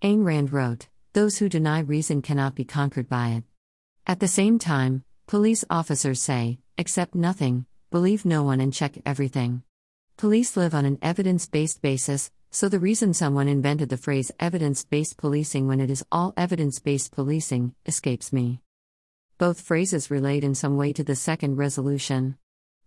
[0.00, 3.42] Ayn Rand wrote, Those who deny reason cannot be conquered by it.
[4.06, 9.64] At the same time, police officers say, accept nothing, believe no one, and check everything.
[10.16, 14.84] Police live on an evidence based basis, so the reason someone invented the phrase evidence
[14.84, 18.60] based policing when it is all evidence based policing escapes me.
[19.36, 22.38] Both phrases relate in some way to the second resolution.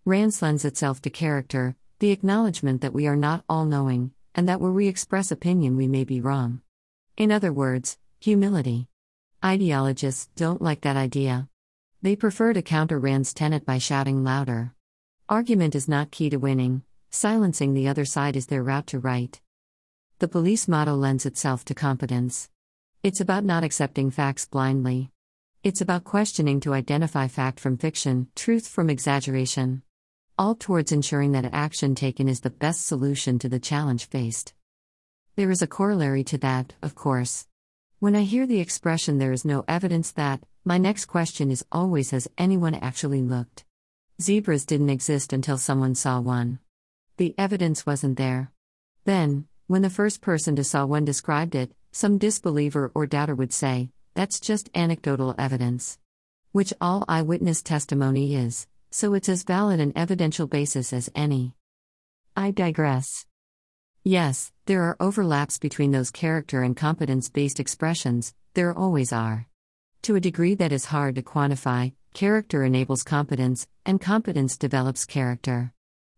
[0.06, 4.62] Rand's lends itself to character, the acknowledgement that we are not all knowing, and that
[4.62, 6.62] where we express opinion we may be wrong.
[7.16, 8.88] In other words, humility.
[9.44, 11.48] Ideologists don't like that idea.
[12.00, 14.74] They prefer to counter Rand's tenet by shouting louder.
[15.28, 19.38] Argument is not key to winning, silencing the other side is their route to right.
[20.20, 22.48] The police motto lends itself to competence.
[23.02, 25.10] It's about not accepting facts blindly.
[25.62, 29.82] It's about questioning to identify fact from fiction, truth from exaggeration.
[30.38, 34.54] All towards ensuring that action taken is the best solution to the challenge faced.
[35.34, 37.46] There is a corollary to that, of course.
[38.00, 42.10] When I hear the expression there is no evidence that, my next question is always
[42.10, 43.64] has anyone actually looked?
[44.20, 46.58] Zebras didn't exist until someone saw one.
[47.16, 48.52] The evidence wasn't there.
[49.06, 53.54] Then, when the first person to saw one described it, some disbeliever or doubter would
[53.54, 55.98] say, that's just anecdotal evidence.
[56.52, 61.54] Which all eyewitness testimony is, so it's as valid an evidential basis as any.
[62.36, 63.24] I digress.
[64.04, 69.46] Yes, there are overlaps between those character and competence based expressions, there always are.
[70.00, 75.74] To a degree that is hard to quantify, character enables competence, and competence develops character.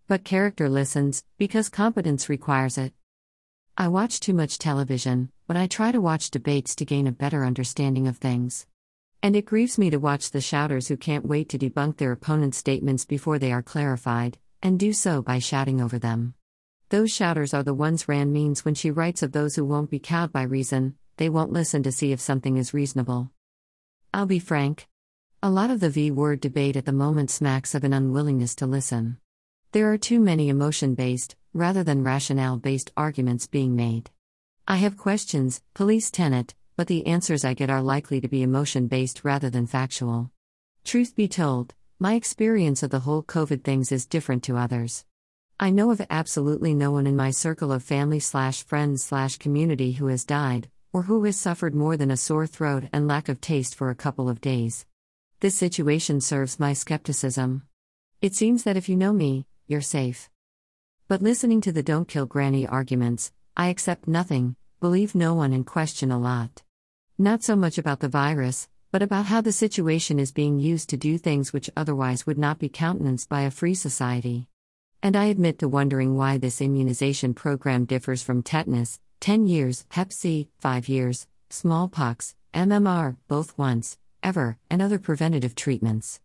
[0.07, 2.93] But character listens, because competence requires it.
[3.77, 7.45] I watch too much television, but I try to watch debates to gain a better
[7.45, 8.69] understanding of things.
[9.21, 12.59] And it grieves me to watch the shouters who can't wait to debunk their opponent's
[12.59, 16.35] statements before they are clarified, and do so by shouting over them.
[16.95, 19.99] Those shouters are the ones Rand means when she writes of those who won't be
[19.99, 23.33] cowed by reason, they won't listen to see if something is reasonable.
[24.13, 24.87] I'll be frank.
[25.43, 28.67] A lot of the V word debate at the moment smacks of an unwillingness to
[28.67, 29.17] listen.
[29.73, 34.13] There are too many emotion based, rather than rationale based arguments being made.
[34.69, 38.87] I have questions, police tenet, but the answers I get are likely to be emotion
[38.87, 40.31] based rather than factual.
[40.85, 45.05] Truth be told, my experience of the whole COVID things is different to others.
[45.59, 49.93] I know of absolutely no one in my circle of family slash friends slash community
[49.93, 53.41] who has died, or who has suffered more than a sore throat and lack of
[53.41, 54.85] taste for a couple of days.
[55.39, 57.63] This situation serves my skepticism.
[58.21, 60.29] It seems that if you know me, you're safe.
[61.07, 65.65] But listening to the don't kill granny arguments, I accept nothing, believe no one, and
[65.65, 66.65] question a lot.
[67.17, 70.97] Not so much about the virus, but about how the situation is being used to
[70.97, 74.49] do things which otherwise would not be countenanced by a free society.
[75.05, 80.11] And I admit to wondering why this immunization program differs from tetanus, 10 years, Hep
[80.11, 86.21] C, 5 years, smallpox, MMR, both once, ever, and other preventative treatments.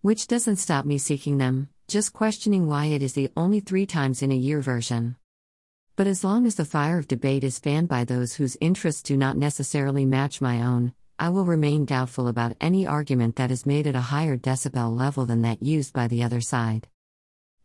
[0.00, 4.22] Which doesn't stop me seeking them, just questioning why it is the only three times
[4.22, 5.16] in a year version.
[5.94, 9.14] But as long as the fire of debate is fanned by those whose interests do
[9.14, 13.86] not necessarily match my own, I will remain doubtful about any argument that is made
[13.86, 16.88] at a higher decibel level than that used by the other side.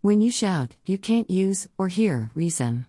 [0.08, 2.86] When you shout, you can't use or hear reason.